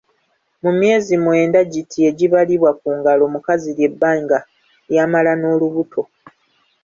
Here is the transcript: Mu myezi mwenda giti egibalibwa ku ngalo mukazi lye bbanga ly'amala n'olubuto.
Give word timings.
Mu 0.63 0.71
myezi 0.79 1.13
mwenda 1.23 1.59
giti 1.71 1.99
egibalibwa 2.09 2.71
ku 2.79 2.87
ngalo 2.97 3.23
mukazi 3.33 3.69
lye 3.77 3.89
bbanga 3.93 4.39
ly'amala 4.91 5.31
n'olubuto. 5.37 6.01